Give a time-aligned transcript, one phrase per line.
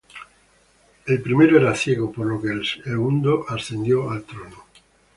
[1.05, 4.65] El primero era ciego, por lo que el segundo ascendió al trono.